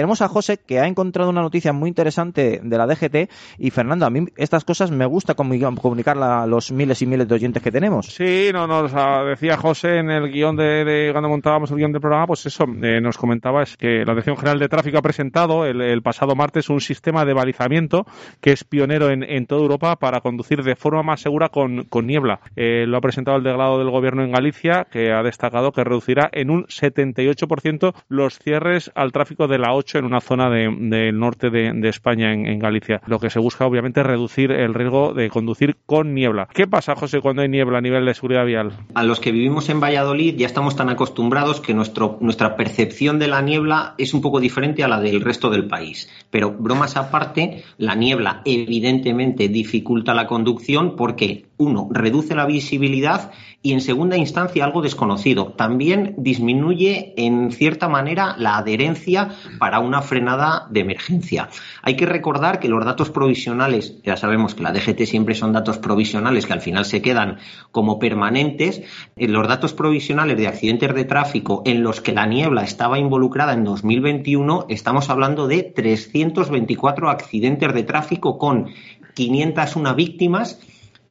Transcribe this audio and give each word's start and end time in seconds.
tenemos 0.00 0.22
a 0.22 0.28
José 0.28 0.56
que 0.56 0.80
ha 0.80 0.86
encontrado 0.86 1.28
una 1.28 1.42
noticia 1.42 1.74
muy 1.74 1.88
interesante 1.88 2.58
de 2.62 2.78
la 2.78 2.86
DGT 2.86 3.30
y 3.58 3.68
Fernando, 3.68 4.06
a 4.06 4.10
mí 4.10 4.24
estas 4.38 4.64
cosas 4.64 4.90
me 4.90 5.04
gusta 5.04 5.34
comunicar 5.34 6.16
a 6.16 6.46
los 6.46 6.72
miles 6.72 7.02
y 7.02 7.06
miles 7.06 7.28
de 7.28 7.34
oyentes 7.34 7.62
que 7.62 7.70
tenemos. 7.70 8.06
Sí, 8.06 8.48
no, 8.50 8.66
nos 8.66 8.94
decía 9.26 9.58
José 9.58 9.98
en 9.98 10.08
el 10.08 10.32
guion 10.32 10.56
de, 10.56 11.10
cuando 11.12 11.28
montábamos 11.28 11.70
el 11.70 11.76
guion 11.76 11.92
del 11.92 12.00
programa, 12.00 12.26
pues 12.26 12.46
eso, 12.46 12.64
eh, 12.82 13.02
nos 13.02 13.18
comentaba 13.18 13.62
es 13.62 13.76
que 13.76 14.02
la 14.06 14.14
Dirección 14.14 14.38
General 14.38 14.58
de 14.58 14.70
Tráfico 14.70 14.96
ha 14.96 15.02
presentado 15.02 15.66
el, 15.66 16.00
pasado 16.00 16.34
martes 16.34 16.70
un 16.70 16.80
sistema 16.80 17.26
de 17.26 17.34
balizamiento 17.34 18.06
que 18.40 18.52
es 18.52 18.64
pionero 18.64 19.10
en, 19.10 19.46
toda 19.46 19.60
Europa 19.60 19.96
para 19.96 20.22
conducir 20.22 20.62
de 20.62 20.76
forma 20.76 21.02
más 21.02 21.20
segura 21.20 21.50
con, 21.50 21.86
niebla. 22.06 22.40
Eh, 22.56 22.86
lo 22.86 22.96
ha 22.96 23.02
presentado 23.02 23.36
el 23.36 23.42
delegado 23.42 23.78
del 23.78 23.90
gobierno 23.90 24.24
en 24.24 24.32
Galicia, 24.32 24.86
que 24.90 25.12
ha 25.12 25.22
destacado 25.22 25.72
que 25.72 25.84
reducirá 25.84 26.30
en 26.32 26.48
un 26.48 26.64
78% 26.68 27.92
los 28.08 28.38
cierres 28.38 28.90
al 28.94 29.12
tráfico 29.12 29.46
de 29.46 29.58
la 29.58 29.74
8 29.74 29.89
en 29.98 30.04
una 30.04 30.20
zona 30.20 30.50
del 30.50 31.18
norte 31.18 31.50
de, 31.50 31.88
España, 31.88 32.32
en, 32.32 32.58
Galicia. 32.58 33.00
Lo 33.06 33.18
que 33.18 33.30
se 33.30 33.38
busca, 33.38 33.66
obviamente, 33.66 34.00
es 34.00 34.06
reducir 34.06 34.52
el 34.52 34.74
riesgo 34.74 35.12
de 35.14 35.28
conducir 35.28 35.76
con 35.86 36.14
niebla. 36.14 36.48
¿Qué 36.52 36.66
pasa, 36.66 36.94
José, 36.94 37.20
cuando 37.20 37.42
hay 37.42 37.48
niebla 37.48 37.78
a 37.78 37.80
nivel 37.80 38.04
de 38.04 38.14
seguridad 38.14 38.44
vial? 38.44 38.72
A 38.94 39.02
los 39.02 39.20
que 39.20 39.32
vivimos 39.32 39.68
en 39.68 39.80
Valladolid 39.80 40.36
ya 40.36 40.46
estamos 40.46 40.76
tan 40.76 40.88
acostumbrados 40.88 41.60
que 41.60 41.74
nuestra 41.74 42.56
percepción 42.56 43.18
de 43.18 43.28
la 43.28 43.42
niebla 43.42 43.94
es 43.98 44.14
un 44.14 44.20
poco 44.20 44.40
diferente 44.40 44.84
a 44.84 44.88
la 44.88 45.00
del 45.00 45.20
resto 45.20 45.50
del 45.50 45.66
país. 45.66 46.08
Pero 46.30 46.52
bromas 46.52 46.96
aparte, 46.96 47.64
la 47.78 47.94
niebla 47.94 48.42
evidentemente 48.44 49.48
dificulta 49.48 50.14
la 50.14 50.26
conducción 50.26 50.96
porque, 50.96 51.46
uno, 51.60 51.88
reduce 51.90 52.34
la 52.34 52.46
visibilidad 52.46 53.30
y 53.62 53.74
en 53.74 53.82
segunda 53.82 54.16
instancia 54.16 54.64
algo 54.64 54.80
desconocido. 54.80 55.52
También 55.52 56.14
disminuye 56.16 57.12
en 57.18 57.52
cierta 57.52 57.88
manera 57.88 58.34
la 58.38 58.56
adherencia 58.56 59.28
para 59.58 59.80
una 59.80 60.00
frenada 60.00 60.66
de 60.70 60.80
emergencia. 60.80 61.50
Hay 61.82 61.96
que 61.96 62.06
recordar 62.06 62.58
que 62.58 62.68
los 62.68 62.84
datos 62.84 63.10
provisionales, 63.10 64.00
ya 64.02 64.16
sabemos 64.16 64.54
que 64.54 64.62
la 64.62 64.72
DGT 64.72 65.02
siempre 65.04 65.34
son 65.34 65.52
datos 65.52 65.76
provisionales 65.76 66.46
que 66.46 66.54
al 66.54 66.62
final 66.62 66.86
se 66.86 67.02
quedan 67.02 67.38
como 67.70 67.98
permanentes, 67.98 68.82
eh, 69.16 69.28
los 69.28 69.46
datos 69.46 69.74
provisionales 69.74 70.38
de 70.38 70.48
accidentes 70.48 70.94
de 70.94 71.04
tráfico 71.04 71.62
en 71.66 71.82
los 71.82 72.00
que 72.00 72.12
la 72.12 72.26
niebla 72.26 72.64
estaba 72.64 72.98
involucrada 72.98 73.52
en 73.52 73.64
2021, 73.64 74.66
estamos 74.70 75.10
hablando 75.10 75.46
de 75.46 75.62
324 75.64 77.10
accidentes 77.10 77.74
de 77.74 77.82
tráfico 77.82 78.38
con 78.38 78.68
501 79.14 79.94
víctimas 79.94 80.58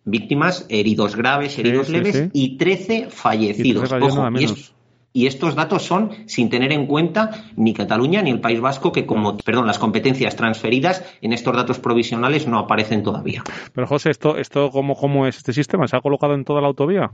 víctimas, 0.05 0.65
heridos 0.69 1.15
graves, 1.15 1.57
heridos 1.57 1.89
leves 1.89 2.29
y 2.33 2.57
13 2.57 3.09
fallecidos. 3.09 4.73
Y, 5.11 5.25
estos 5.25 5.55
datos 5.55 5.81
son 5.81 6.11
sin 6.27 6.49
tener 6.49 6.71
en 6.71 6.85
cuenta 6.85 7.31
ni 7.55 7.73
Cataluña 7.73 8.21
ni 8.21 8.29
el 8.29 8.39
País 8.39 8.61
Vasco, 8.61 8.91
que 8.91 9.07
como, 9.07 9.37
perdón, 9.37 9.65
las 9.65 9.79
competencias 9.79 10.35
transferidas 10.35 11.03
en 11.21 11.33
estos 11.33 11.55
datos 11.55 11.79
provisionales 11.79 12.47
no 12.47 12.59
aparecen 12.59 13.01
todavía. 13.01 13.43
Pero 13.73 13.87
José, 13.87 14.11
esto, 14.11 14.37
esto 14.37 14.69
cómo, 14.69 14.95
cómo 14.95 15.25
es 15.25 15.37
este 15.37 15.51
sistema? 15.51 15.87
¿Se 15.87 15.97
ha 15.97 16.01
colocado 16.01 16.35
en 16.35 16.45
toda 16.45 16.61
la 16.61 16.67
autovía? 16.67 17.11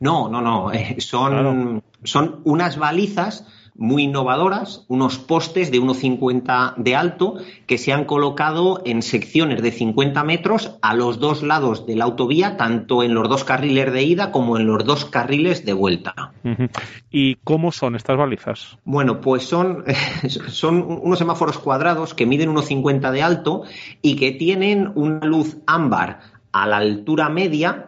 No, 0.00 0.28
no, 0.28 0.42
no. 0.42 0.72
Eh, 0.72 0.96
son, 0.98 1.82
son 2.04 2.40
unas 2.44 2.78
balizas 2.78 3.46
muy 3.78 4.02
innovadoras, 4.02 4.84
unos 4.88 5.18
postes 5.18 5.70
de 5.70 5.80
1,50 5.80 6.74
de 6.76 6.96
alto 6.96 7.36
que 7.66 7.78
se 7.78 7.92
han 7.92 8.04
colocado 8.04 8.82
en 8.84 9.02
secciones 9.02 9.62
de 9.62 9.70
50 9.70 10.24
metros 10.24 10.76
a 10.82 10.94
los 10.94 11.20
dos 11.20 11.44
lados 11.44 11.86
de 11.86 11.94
la 11.94 12.04
autovía, 12.04 12.56
tanto 12.56 13.04
en 13.04 13.14
los 13.14 13.28
dos 13.28 13.44
carriles 13.44 13.92
de 13.92 14.02
ida 14.02 14.32
como 14.32 14.58
en 14.58 14.66
los 14.66 14.84
dos 14.84 15.04
carriles 15.04 15.64
de 15.64 15.72
vuelta. 15.72 16.32
¿Y 17.10 17.36
cómo 17.36 17.70
son 17.70 17.94
estas 17.94 18.16
balizas? 18.16 18.78
Bueno, 18.84 19.20
pues 19.20 19.44
son, 19.44 19.84
son 20.48 20.82
unos 20.82 21.18
semáforos 21.18 21.58
cuadrados 21.58 22.14
que 22.14 22.26
miden 22.26 22.54
1,50 22.54 23.12
de 23.12 23.22
alto 23.22 23.62
y 24.02 24.16
que 24.16 24.32
tienen 24.32 24.90
una 24.96 25.24
luz 25.24 25.56
ámbar 25.66 26.20
a 26.52 26.66
la 26.66 26.78
altura 26.78 27.28
media 27.28 27.87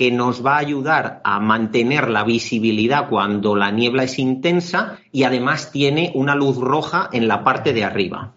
que 0.00 0.10
nos 0.10 0.42
va 0.42 0.54
a 0.54 0.60
ayudar 0.60 1.20
a 1.24 1.40
mantener 1.40 2.08
la 2.08 2.24
visibilidad 2.24 3.10
cuando 3.10 3.54
la 3.54 3.70
niebla 3.70 4.04
es 4.04 4.18
intensa 4.18 4.96
y 5.12 5.24
además 5.24 5.72
tiene 5.72 6.10
una 6.14 6.34
luz 6.34 6.56
roja 6.56 7.10
en 7.12 7.28
la 7.28 7.44
parte 7.44 7.74
de 7.74 7.84
arriba. 7.84 8.32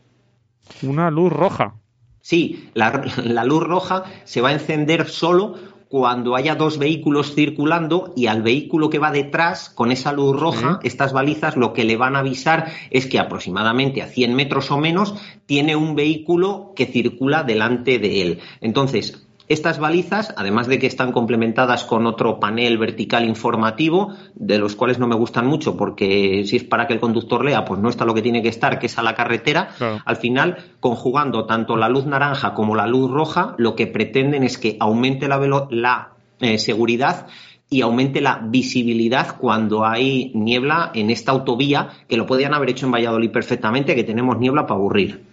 Una 0.82 1.10
luz 1.10 1.32
roja. 1.32 1.76
Sí, 2.20 2.70
la, 2.74 3.46
luz 3.46 3.64
roja 3.64 4.04
se 4.26 4.42
va 4.42 4.50
a 4.50 4.52
encender 4.52 5.08
solo 5.08 5.56
cuando 5.88 6.36
haya 6.36 6.56
dos 6.56 6.80
vehículos 6.80 7.34
circulando 7.34 8.12
y 8.14 8.28
al 8.28 8.42
vehículo 8.42 8.90
que 8.90 9.00
va 9.00 9.12
detrás 9.12 9.70
con 9.70 9.94
esa 9.94 10.12
luz 10.12 10.38
roja, 10.38 10.82
estas 10.84 11.14
balizas 11.14 11.56
lo 11.56 11.72
que 11.72 11.86
le 11.86 11.96
van 11.96 12.18
a 12.18 12.20
avisar 12.20 12.74
es 12.90 13.06
que 13.06 13.20
aproximadamente 13.20 14.02
a 14.02 14.08
100 14.08 14.36
metros 14.36 14.70
o 14.70 14.80
menos 14.80 15.16
tiene 15.46 15.78
un 15.78 15.96
vehículo 15.96 16.74
que 16.76 16.88
circula 16.88 17.44
delante 17.44 18.00
de 18.00 18.22
él. 18.22 18.40
Entonces, 18.60 19.26
estas 19.54 19.80
balizas, 19.80 20.34
además 20.38 20.68
de 20.68 20.80
que 20.80 20.88
están 20.88 21.12
complementadas 21.12 21.84
con 21.86 22.06
otro 22.06 22.40
panel 22.40 22.78
vertical 22.78 23.26
informativo, 23.26 24.14
de 24.36 24.58
los 24.58 24.76
cuales 24.76 25.00
no 25.00 25.08
me 25.08 25.16
gustan 25.16 25.48
mucho 25.48 25.78
porque 25.78 26.44
si 26.46 26.58
es 26.58 26.64
para 26.64 26.88
que 26.88 26.94
el 26.94 27.00
conductor 27.00 27.46
lea, 27.46 27.66
pues 27.66 27.80
no 27.80 27.90
está 27.90 28.06
lo 28.06 28.14
que 28.14 28.22
tiene 28.22 28.42
que 28.42 28.50
estar, 28.50 28.80
que 28.80 28.88
es 28.88 28.98
a 28.98 29.04
la 29.04 29.16
carretera, 29.16 29.70
al 30.06 30.16
final, 30.18 30.58
conjugando 30.80 31.46
tanto 31.46 31.78
la 31.78 31.90
luz 31.90 32.06
naranja 32.06 32.54
como 32.54 32.76
la 32.76 32.88
luz 32.88 33.10
roja, 33.12 33.56
lo 33.58 33.76
que 33.76 33.88
pretenden 33.88 34.44
es 34.44 34.58
que 34.58 34.78
aumente 34.80 35.28
la, 35.28 35.68
la 35.70 36.10
eh, 36.40 36.58
seguridad 36.58 37.28
y 37.74 37.82
aumente 37.82 38.22
la 38.22 38.40
visibilidad 38.44 39.36
cuando 39.38 39.84
hay 39.84 40.32
niebla 40.36 40.92
en 40.94 41.10
esta 41.10 41.32
autovía, 41.32 41.90
que 42.08 42.18
lo 42.18 42.28
podían 42.28 42.54
haber 42.54 42.70
hecho 42.70 42.86
en 42.86 42.92
Valladolid 42.92 43.32
perfectamente, 43.32 43.96
que 43.96 44.04
tenemos 44.04 44.38
niebla 44.38 44.68
para 44.68 44.76
aburrir. 44.76 45.24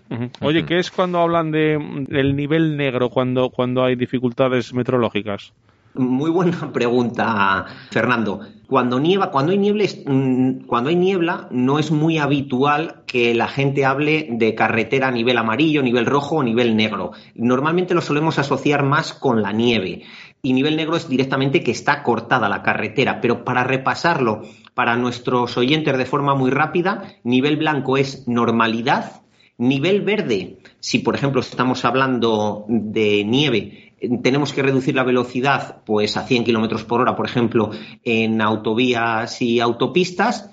Oye, 0.40 0.64
¿qué 0.64 0.78
es 0.78 0.90
cuando 0.90 1.20
hablan 1.20 1.50
de 1.50 1.74
el 1.74 2.34
nivel 2.34 2.78
negro 2.78 3.10
cuando, 3.10 3.50
cuando 3.50 3.84
hay 3.84 3.94
dificultades 3.94 4.72
meteorológicas? 4.72 5.52
Muy 5.94 6.30
buena 6.30 6.72
pregunta, 6.72 7.66
Fernando. 7.90 8.40
Cuando 8.66 9.00
nieva, 9.00 9.32
cuando 9.32 9.50
hay 9.50 9.58
niebla, 9.58 9.84
mm, 10.06 10.66
cuando 10.66 10.90
hay 10.90 10.96
niebla, 10.96 11.48
no 11.50 11.80
es 11.80 11.90
muy 11.90 12.18
habitual 12.18 13.02
que 13.06 13.34
la 13.34 13.48
gente 13.48 13.84
hable 13.84 14.28
de 14.30 14.54
carretera 14.54 15.08
a 15.08 15.10
nivel 15.10 15.38
amarillo, 15.38 15.82
nivel 15.82 16.06
rojo 16.06 16.36
o 16.36 16.42
nivel 16.44 16.76
negro. 16.76 17.10
Normalmente 17.34 17.94
lo 17.94 18.00
solemos 18.00 18.38
asociar 18.38 18.84
más 18.84 19.12
con 19.12 19.42
la 19.42 19.52
nieve. 19.52 20.02
Y 20.42 20.52
nivel 20.52 20.76
negro 20.76 20.96
es 20.96 21.08
directamente 21.08 21.62
que 21.62 21.72
está 21.72 22.04
cortada 22.04 22.48
la 22.48 22.62
carretera. 22.62 23.20
Pero 23.20 23.44
para 23.44 23.64
repasarlo 23.64 24.42
para 24.74 24.96
nuestros 24.96 25.56
oyentes 25.58 25.98
de 25.98 26.06
forma 26.06 26.36
muy 26.36 26.50
rápida, 26.50 27.16
nivel 27.24 27.56
blanco 27.56 27.96
es 27.96 28.28
normalidad, 28.28 29.20
Nivel 29.60 30.00
verde, 30.00 30.56
si 30.78 31.00
por 31.00 31.14
ejemplo 31.14 31.42
estamos 31.42 31.84
hablando 31.84 32.64
de 32.66 33.24
nieve, 33.26 33.89
tenemos 34.22 34.52
que 34.52 34.62
reducir 34.62 34.94
la 34.94 35.04
velocidad 35.04 35.82
pues 35.84 36.16
a 36.16 36.26
100 36.26 36.44
kilómetros 36.44 36.84
por 36.84 37.00
hora, 37.00 37.16
por 37.16 37.26
ejemplo, 37.26 37.70
en 38.04 38.40
autovías 38.40 39.40
y 39.42 39.60
autopistas. 39.60 40.50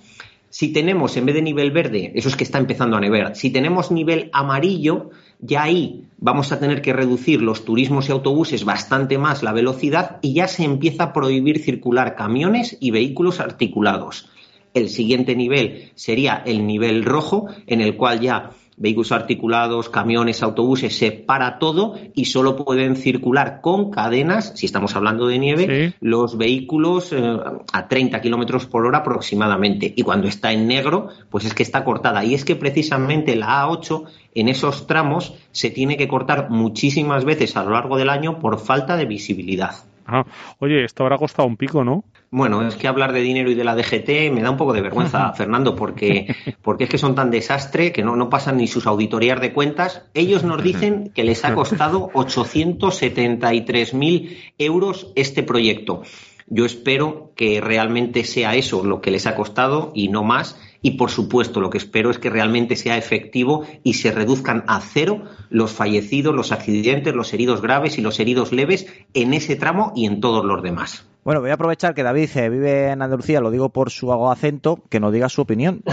Si 0.50 0.72
tenemos 0.72 1.16
en 1.18 1.26
vez 1.26 1.36
de 1.36 1.42
nivel 1.42 1.72
verde, 1.72 2.12
eso 2.16 2.30
es 2.30 2.36
que 2.36 2.44
está 2.44 2.58
empezando 2.58 2.98
a 2.98 3.02
nevar, 3.02 3.36
si 3.36 3.50
tenemos 3.50 3.92
nivel 3.92 4.30
amarillo, 4.34 5.12
ya 5.40 5.64
ahí 5.64 6.06
vamos 6.18 6.52
a 6.52 6.60
tener 6.60 6.82
que 6.82 6.94
reducir 6.94 7.42
los 7.42 7.64
turismos 7.64 8.10
y 8.10 8.12
autobuses 8.12 8.64
bastante 8.64 9.18
más 9.18 9.44
la 9.44 9.54
velocidad 9.54 10.18
y 10.22 10.34
ya 10.34 10.48
se 10.48 10.64
empieza 10.64 11.04
a 11.04 11.14
prohibir 11.14 11.60
circular 11.60 12.16
camiones 12.16 12.78
y 12.80 12.92
vehículos 12.92 13.40
articulados. 13.40 14.30
El 14.74 14.90
siguiente 14.90 15.36
nivel 15.36 15.92
sería 15.96 16.42
el 16.46 16.66
nivel 16.66 17.04
rojo, 17.04 17.48
en 17.68 17.82
el 17.82 17.96
cual 17.98 18.20
ya 18.20 18.52
vehículos 18.78 19.12
articulados, 19.12 19.90
camiones, 19.90 20.44
autobuses, 20.44 20.96
se 20.96 21.12
para 21.12 21.58
todo 21.58 21.96
y 22.14 22.26
solo 22.26 22.56
pueden 22.56 22.96
circular 22.96 23.60
con 23.62 23.90
cadenas, 23.90 24.54
si 24.56 24.68
estamos 24.68 24.96
hablando 24.96 25.28
de 25.28 25.40
nieve, 25.40 25.96
los 26.00 26.38
vehículos 26.38 27.12
eh, 27.12 27.40
a 27.74 27.88
30 27.88 28.22
kilómetros 28.22 28.68
por 28.68 28.86
hora 28.86 29.00
aproximadamente. 29.00 29.92
Y 29.96 30.04
cuando 30.04 30.28
está 30.28 30.54
en 30.54 30.68
negro, 30.68 31.10
pues 31.30 31.46
es 31.46 31.56
que 31.56 31.64
está 31.64 31.84
cortada. 31.84 32.24
Y 32.24 32.36
es 32.36 32.46
que 32.46 32.56
precisamente 32.56 33.36
la 33.36 33.66
A8 33.66 34.06
en 34.36 34.48
esos 34.48 34.86
tramos 34.86 35.34
se 35.52 35.72
tiene 35.72 35.98
que 35.98 36.08
cortar 36.08 36.52
muchísimas 36.52 37.26
veces 37.26 37.58
a 37.58 37.64
lo 37.64 37.72
largo 37.72 37.98
del 37.98 38.10
año 38.10 38.40
por 38.40 38.60
falta 38.60 38.96
de 38.96 39.06
visibilidad. 39.06 39.76
Ah, 40.08 40.24
oye, 40.60 40.86
esto 40.86 41.04
habrá 41.04 41.18
costado 41.18 41.48
un 41.48 41.58
pico, 41.58 41.84
¿no? 41.84 42.06
Bueno, 42.30 42.62
es 42.66 42.76
que 42.76 42.88
hablar 42.88 43.12
de 43.14 43.22
dinero 43.22 43.50
y 43.52 43.56
de 43.56 43.64
la 43.64 43.76
DGT 43.76 44.34
me 44.34 44.42
da 44.42 44.50
un 44.52 44.58
poco 44.58 44.74
de 44.74 44.82
vergüenza, 44.82 45.32
Fernando, 45.34 45.76
porque, 45.76 46.36
porque 46.62 46.84
es 46.86 46.90
que 46.90 46.98
son 46.98 47.14
tan 47.14 47.30
desastre 47.30 47.92
que 47.92 48.04
no, 48.04 48.16
no 48.16 48.30
pasan 48.30 48.56
ni 48.58 48.68
sus 48.68 48.88
auditorías 48.88 49.42
de 49.42 49.54
cuentas. 49.54 50.04
Ellos 50.14 50.44
nos 50.44 50.64
dicen 50.64 51.12
que 51.14 51.24
les 51.24 51.46
ha 51.46 51.54
costado 51.54 52.10
873.000 52.14 54.54
euros 54.58 55.12
este 55.16 55.44
proyecto. 55.44 56.02
Yo 56.48 56.66
espero 56.66 57.34
que 57.36 57.60
realmente 57.60 58.24
sea 58.24 58.56
eso 58.56 58.86
lo 58.86 59.02
que 59.02 59.12
les 59.12 59.28
ha 59.28 59.36
costado 59.36 59.92
y 59.94 60.08
no 60.08 60.24
más. 60.24 60.58
Y 60.88 60.92
por 60.92 61.12
supuesto, 61.12 61.60
lo 61.60 61.70
que 61.70 61.80
espero 61.80 62.10
es 62.10 62.18
que 62.18 62.30
realmente 62.30 62.78
sea 62.78 62.96
efectivo 62.96 63.66
y 63.84 63.96
se 63.96 64.10
reduzcan 64.10 64.64
a 64.68 64.80
cero 64.80 65.24
los 65.50 65.74
fallecidos, 65.74 66.34
los 66.34 66.54
accidentes, 66.54 67.14
los 67.14 67.34
heridos 67.34 67.62
graves 67.62 67.98
y 67.98 68.02
los 68.02 68.22
heridos 68.22 68.54
leves 68.54 68.88
en 69.14 69.34
ese 69.34 69.58
tramo 69.58 69.92
y 69.98 70.06
en 70.06 70.22
todos 70.22 70.46
los 70.46 70.64
demás. 70.64 71.06
Bueno, 71.26 71.42
voy 71.42 71.50
a 71.50 71.56
aprovechar 71.56 71.94
que 71.94 72.04
David 72.04 72.30
eh, 72.38 72.48
vive 72.48 72.92
en 72.92 73.02
Andalucía, 73.02 73.42
lo 73.42 73.52
digo 73.52 73.68
por 73.68 73.92
su 73.92 74.14
acento, 74.14 74.82
que 74.90 75.02
nos 75.02 75.12
diga 75.12 75.28
su 75.28 75.42
opinión. 75.42 75.84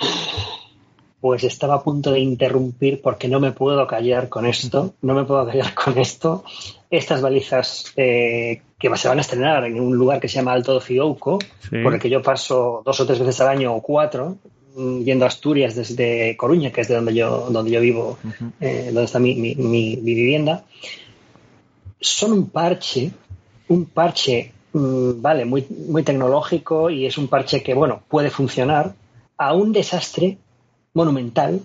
Eh, 0.00 0.04
pues 1.20 1.42
estaba 1.44 1.74
a 1.74 1.82
punto 1.82 2.12
de 2.12 2.20
interrumpir 2.20 3.02
porque 3.02 3.28
no 3.28 3.40
me 3.40 3.52
puedo 3.52 3.86
callar 3.86 4.28
con 4.28 4.46
esto, 4.46 4.94
no 5.02 5.14
me 5.14 5.24
puedo 5.24 5.46
callar 5.46 5.74
con 5.74 5.98
esto. 5.98 6.44
Estas 6.90 7.20
balizas 7.20 7.92
eh, 7.96 8.62
que 8.78 8.96
se 8.96 9.08
van 9.08 9.18
a 9.18 9.22
estrenar 9.22 9.64
en 9.64 9.80
un 9.80 9.96
lugar 9.96 10.20
que 10.20 10.28
se 10.28 10.36
llama 10.36 10.52
Alto 10.52 10.80
Fiouco, 10.80 11.38
por 11.82 11.94
el 11.94 12.00
que 12.00 12.08
yo 12.08 12.22
paso 12.22 12.82
dos 12.84 13.00
o 13.00 13.06
tres 13.06 13.18
veces 13.18 13.40
al 13.40 13.48
año 13.48 13.74
o 13.74 13.82
cuatro, 13.82 14.36
mm, 14.76 15.02
yendo 15.02 15.24
a 15.24 15.28
Asturias 15.28 15.74
desde 15.74 16.36
Coruña, 16.36 16.70
que 16.70 16.82
es 16.82 16.88
de 16.88 16.94
donde 16.94 17.14
yo, 17.14 17.48
donde 17.50 17.70
yo 17.72 17.80
vivo, 17.80 18.18
eh, 18.60 18.86
donde 18.86 19.04
está 19.04 19.18
mi, 19.18 19.34
mi, 19.34 19.96
vivienda, 19.96 20.64
son 22.00 22.32
un 22.32 22.48
parche, 22.48 23.10
un 23.68 23.86
parche, 23.86 24.52
mm, 24.72 25.20
vale, 25.20 25.44
muy, 25.44 25.66
muy 25.88 26.04
tecnológico 26.04 26.90
y 26.90 27.06
es 27.06 27.18
un 27.18 27.26
parche 27.26 27.62
que, 27.62 27.74
bueno, 27.74 28.02
puede 28.08 28.30
funcionar 28.30 28.94
a 29.36 29.54
un 29.54 29.72
desastre 29.72 30.38
monumental 30.94 31.62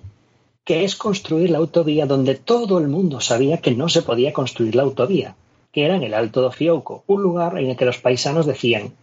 que 0.64 0.86
es 0.86 0.96
construir 0.96 1.50
la 1.50 1.58
autovía 1.58 2.06
donde 2.06 2.36
todo 2.36 2.80
el 2.80 2.88
mundo 2.88 3.20
sabía 3.20 3.58
que 3.58 3.72
no 3.72 3.90
se 3.90 4.02
podía 4.02 4.32
construir 4.32 4.76
la 4.76 4.84
autovía, 4.84 5.36
que 5.72 5.86
era 5.86 5.96
en 5.96 6.04
el 6.04 6.14
Alto 6.14 6.42
de 6.44 6.56
Fiouco, 6.56 7.04
un 7.08 7.22
lugar 7.22 7.58
en 7.58 7.70
el 7.70 7.76
que 7.76 7.86
los 7.86 7.98
paisanos 7.98 8.46
decían, 8.46 8.94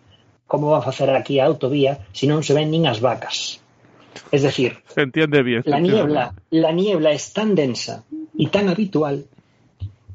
¿cómo 0.46 0.70
va 0.70 0.78
a 0.78 0.88
hacer 0.88 1.10
aquí 1.10 1.38
autovía 1.38 2.06
si 2.12 2.26
no 2.26 2.42
se 2.42 2.54
ven 2.54 2.70
ni 2.70 2.80
las 2.80 3.00
vacas? 3.00 3.60
Es 4.32 4.42
decir, 4.42 4.78
se 4.94 5.02
entiende 5.02 5.42
bien. 5.42 5.62
la 5.66 5.80
niebla, 5.80 6.34
la 6.50 6.72
niebla 6.72 7.10
es 7.12 7.32
tan 7.32 7.54
densa 7.54 8.04
y 8.34 8.46
tan 8.46 8.68
habitual 8.68 9.26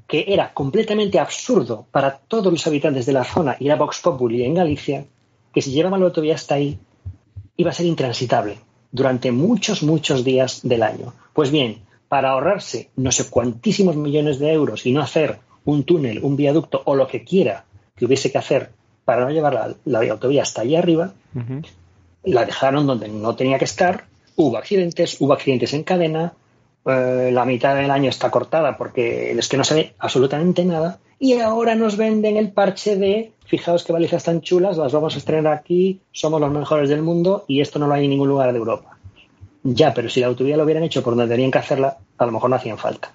que 0.07 0.25
era 0.27 0.53
completamente 0.53 1.19
absurdo 1.19 1.85
para 1.91 2.17
todos 2.17 2.51
los 2.51 2.65
habitantes 2.67 3.05
de 3.05 3.13
la 3.13 3.23
zona 3.23 3.57
ir 3.59 3.71
a 3.71 3.75
Vox 3.75 4.01
Populi 4.01 4.43
en 4.43 4.55
Galicia, 4.55 5.05
que 5.53 5.61
si 5.61 5.71
llevaban 5.71 5.99
la 5.99 6.07
autovía 6.07 6.35
hasta 6.35 6.55
ahí, 6.55 6.77
iba 7.57 7.69
a 7.69 7.73
ser 7.73 7.85
intransitable 7.85 8.57
durante 8.91 9.31
muchos, 9.31 9.83
muchos 9.83 10.23
días 10.23 10.61
del 10.63 10.83
año. 10.83 11.13
Pues 11.33 11.51
bien, 11.51 11.79
para 12.07 12.31
ahorrarse 12.31 12.89
no 12.95 13.11
sé 13.11 13.29
cuantísimos 13.29 13.95
millones 13.95 14.39
de 14.39 14.51
euros 14.51 14.85
y 14.85 14.91
no 14.91 15.01
hacer 15.01 15.39
un 15.65 15.83
túnel, 15.83 16.23
un 16.23 16.35
viaducto 16.35 16.81
o 16.85 16.95
lo 16.95 17.07
que 17.07 17.23
quiera 17.23 17.65
que 17.95 18.05
hubiese 18.05 18.31
que 18.31 18.37
hacer 18.37 18.71
para 19.03 19.25
no 19.25 19.31
llevar 19.31 19.75
la, 19.85 19.99
autovía 19.99 20.43
hasta 20.43 20.61
allá 20.61 20.79
arriba, 20.79 21.13
la 22.23 22.45
dejaron 22.45 22.87
donde 22.87 23.07
no 23.07 23.35
tenía 23.35 23.59
que 23.59 23.65
estar, 23.65 24.05
hubo 24.35 24.57
accidentes, 24.57 25.21
hubo 25.21 25.33
accidentes 25.33 25.73
en 25.73 25.83
cadena, 25.83 26.33
eh, 26.85 27.29
la 27.31 27.45
mitad 27.45 27.75
del 27.75 27.91
año 27.91 28.09
está 28.09 28.29
cortada 28.29 28.77
porque 28.77 29.31
es 29.31 29.49
que 29.49 29.57
no 29.57 29.63
se 29.63 29.75
ve 29.75 29.93
absolutamente 29.99 30.63
nada, 30.65 30.99
y 31.19 31.39
ahora 31.39 31.75
nos 31.75 31.97
venden 31.97 32.37
el 32.37 32.51
parche 32.51 32.95
de 32.97 33.31
fijaos 33.45 33.83
qué 33.83 33.93
balizas 33.93 34.23
tan 34.23 34.41
chulas, 34.41 34.77
las 34.77 34.93
vamos 34.93 35.15
a 35.15 35.17
estrenar 35.17 35.53
aquí, 35.53 36.01
somos 36.11 36.41
los 36.41 36.51
mejores 36.51 36.89
del 36.89 37.01
mundo 37.01 37.45
y 37.47 37.61
esto 37.61 37.79
no 37.79 37.87
lo 37.87 37.93
hay 37.93 38.05
en 38.05 38.11
ningún 38.11 38.27
lugar 38.27 38.51
de 38.51 38.57
Europa. 38.57 38.97
Ya, 39.63 39.93
pero 39.93 40.09
si 40.09 40.19
la 40.19 40.27
autovía 40.27 40.57
lo 40.57 40.63
hubieran 40.63 40.83
hecho 40.83 41.01
por 41.01 41.15
donde 41.15 41.33
tenían 41.33 41.51
que 41.51 41.57
hacerla, 41.57 41.97
a 42.17 42.25
lo 42.25 42.31
mejor 42.31 42.49
no 42.49 42.55
hacían 42.55 42.77
falta. 42.77 43.11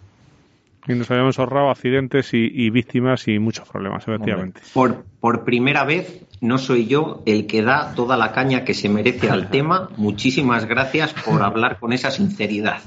Y 0.88 0.94
nos 0.94 1.10
habíamos 1.10 1.38
ahorrado 1.38 1.70
accidentes 1.70 2.30
y, 2.32 2.70
víctimas 2.70 3.28
y 3.28 3.38
muchos 3.38 3.68
problemas, 3.68 4.02
efectivamente. 4.08 4.62
Por, 4.72 5.04
por 5.20 5.44
primera 5.44 5.84
vez 5.84 6.24
no 6.40 6.58
soy 6.58 6.86
yo 6.86 7.22
el 7.26 7.46
que 7.46 7.62
da 7.62 7.94
toda 7.94 8.16
la 8.16 8.32
caña 8.32 8.64
que 8.64 8.74
se 8.74 8.88
merece 8.88 9.30
al 9.30 9.50
tema. 9.50 9.90
Muchísimas 9.96 10.66
gracias 10.66 11.12
por 11.12 11.42
hablar 11.42 11.78
con 11.78 11.92
esa 11.92 12.10
sinceridad. 12.10 12.80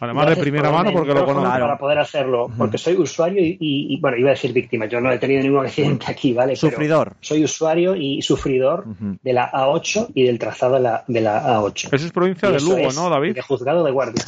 Además 0.00 0.28
de 0.28 0.36
primera 0.36 0.70
mano 0.70 0.92
porque 0.92 1.12
lo 1.12 1.24
conozco. 1.24 1.48
Para 1.48 1.78
poder 1.78 1.98
hacerlo, 1.98 2.50
porque 2.56 2.78
soy 2.78 2.94
usuario 2.96 3.42
y, 3.42 3.98
bueno, 4.00 4.16
iba 4.16 4.30
a 4.30 4.32
decir 4.32 4.52
víctima, 4.52 4.86
yo 4.86 5.00
no 5.00 5.10
he 5.10 5.18
tenido 5.18 5.42
ningún 5.42 5.64
accidente 5.64 6.06
aquí, 6.08 6.32
¿vale? 6.32 6.56
Sufridor. 6.56 7.14
soy 7.20 7.44
usuario 7.44 7.96
y 7.96 8.22
sufridor 8.22 8.84
de 8.86 9.32
la 9.32 9.50
A8 9.50 10.12
y 10.14 10.24
del 10.24 10.38
trazado 10.38 10.74
de 10.74 10.80
la, 10.80 11.04
de 11.06 11.20
la 11.20 11.60
A8. 11.60 11.88
Eso 11.92 12.06
es 12.06 12.12
provincia 12.12 12.50
de 12.50 12.60
Lugo, 12.60 12.92
¿no, 12.94 13.10
David? 13.10 13.34
De 13.34 13.42
juzgado 13.42 13.84
de 13.84 13.90
guardia. 13.90 14.24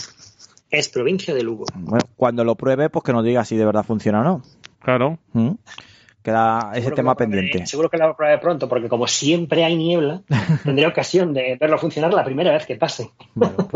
Es 0.71 0.89
provincia 0.89 1.35
de 1.35 1.43
Lugo. 1.43 1.65
Bueno, 1.75 2.05
cuando 2.17 2.45
lo 2.45 2.55
pruebe, 2.55 2.91
pues 2.91 3.05
que 3.05 3.13
nos 3.13 3.25
diga 3.25 3.45
si 3.45 3.57
de 3.57 3.65
verdad 3.65 3.85
funciona 3.85 4.21
o 4.21 4.25
no. 4.25 4.43
Claro. 4.81 5.19
Queda 6.23 6.73
ese 6.75 6.91
tema 6.91 7.15
pendiente. 7.15 7.67
Seguro 7.67 7.89
que 7.89 7.97
lo 7.97 8.15
probaré 8.15 8.39
pronto, 8.39 8.69
porque 8.69 8.89
como 8.89 9.07
siempre 9.07 9.65
hay 9.65 9.77
niebla, 9.77 10.23
tendré 10.65 10.87
ocasión 10.87 11.33
de 11.33 11.57
verlo 11.59 11.79
funcionar 11.79 12.13
la 12.13 12.25
primera 12.25 12.53
vez 12.53 12.67
que 12.67 12.77
pase. 12.77 13.11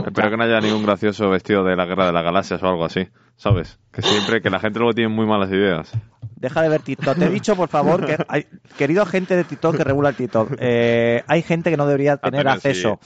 Espero 0.06 0.30
que 0.30 0.36
no 0.36 0.44
haya 0.44 0.60
ningún 0.60 0.84
gracioso 0.84 1.30
vestido 1.30 1.64
de 1.64 1.76
la 1.76 1.86
guerra 1.86 2.06
de 2.06 2.12
las 2.12 2.24
galaxias 2.24 2.62
o 2.62 2.68
algo 2.68 2.84
así, 2.84 3.08
¿sabes? 3.36 3.78
Que 3.94 4.02
siempre, 4.02 4.42
que 4.42 4.50
la 4.50 4.58
gente 4.58 4.78
luego 4.78 4.92
tiene 4.92 5.08
muy 5.08 5.26
malas 5.26 5.50
ideas. 5.50 5.92
Deja 6.36 6.62
de 6.62 6.68
ver 6.68 6.82
TikTok. 6.82 7.16
Te 7.16 7.26
he 7.26 7.30
dicho, 7.30 7.54
por 7.56 7.68
favor, 7.68 8.04
que 8.04 8.16
hay, 8.28 8.46
querido 8.76 9.06
gente 9.06 9.36
de 9.36 9.44
TikTok 9.44 9.76
que 9.76 9.84
regula 9.84 10.10
el 10.10 10.16
TikTok, 10.16 10.56
eh, 10.58 11.22
hay 11.26 11.42
gente 11.42 11.70
que 11.70 11.76
no 11.76 11.86
debería 11.86 12.16
tener 12.16 12.46
acceso. 12.48 12.98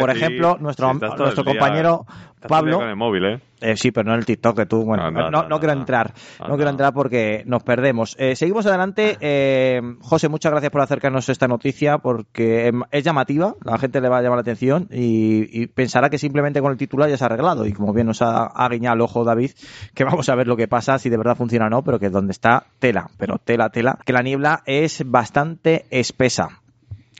por 0.00 0.10
ejemplo, 0.10 0.56
nuestro, 0.58 0.94
nuestro 0.94 1.44
compañero 1.44 2.06
Pablo. 2.48 2.78
Con 2.78 2.88
el 2.88 2.96
móvil, 2.96 3.24
¿eh? 3.24 3.40
Eh, 3.60 3.76
sí, 3.76 3.92
pero 3.92 4.08
no 4.08 4.14
en 4.14 4.18
el 4.18 4.26
TikTok, 4.26 4.56
que 4.56 4.66
tú, 4.66 4.84
bueno, 4.84 5.08
no, 5.10 5.58
quiero 5.60 5.72
entrar, 5.72 6.12
no, 6.40 6.56
quiero 6.56 6.70
entrar 6.70 6.92
porque 6.92 7.44
nos 7.46 7.62
perdemos. 7.62 8.16
Eh, 8.18 8.34
seguimos 8.34 8.66
adelante. 8.66 9.16
Eh, 9.20 9.80
José, 10.00 10.28
muchas 10.28 10.50
gracias 10.50 10.72
por 10.72 10.80
acercarnos 10.80 11.28
a 11.28 11.32
esta 11.32 11.46
noticia 11.46 11.98
porque 11.98 12.72
es 12.90 13.04
llamativa, 13.04 13.54
la 13.64 13.78
gente 13.78 14.00
le 14.00 14.08
va 14.08 14.18
a 14.18 14.22
llamar 14.22 14.38
la 14.38 14.42
atención 14.42 14.88
y, 14.90 15.68
pensará 15.68 16.10
que 16.10 16.18
simplemente 16.18 16.60
con 16.60 16.72
el 16.72 16.78
titular 16.78 17.08
ya 17.08 17.16
se 17.16 17.24
ha 17.24 17.26
arreglado. 17.26 17.64
Y 17.66 17.72
como 17.72 17.92
bien 17.92 18.08
nos 18.08 18.20
ha, 18.20 18.46
ha 18.46 18.68
guiñado 18.68 18.96
el 18.96 19.00
ojo 19.02 19.22
David, 19.24 19.52
que 19.94 20.02
vamos 20.04 20.21
a 20.28 20.34
ver 20.34 20.46
lo 20.46 20.56
que 20.56 20.68
pasa, 20.68 20.98
si 20.98 21.10
de 21.10 21.16
verdad 21.16 21.36
funciona 21.36 21.66
o 21.66 21.70
no, 21.70 21.82
pero 21.82 21.98
que 21.98 22.10
donde 22.10 22.32
está 22.32 22.66
tela, 22.78 23.10
pero 23.18 23.38
tela, 23.38 23.70
tela, 23.70 23.98
que 24.04 24.12
la 24.12 24.22
niebla 24.22 24.62
es 24.66 25.02
bastante 25.06 25.86
espesa. 25.90 26.62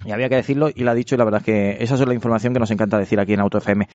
Y 0.05 0.13
había 0.13 0.29
que 0.29 0.37
decirlo 0.37 0.69
y 0.75 0.83
lo 0.83 0.91
ha 0.91 0.95
dicho 0.95 1.15
y 1.15 1.19
la 1.19 1.25
verdad 1.25 1.41
es 1.41 1.45
que 1.45 1.77
esa 1.83 1.95
es 1.95 2.07
la 2.07 2.15
información 2.15 2.53
que 2.53 2.61
nos 2.61 2.71
encanta 2.71 2.99
decir 2.99 3.21
aquí 3.21 3.35
en 3.35 3.41
Auto 3.41 3.59
FM. 3.59 3.89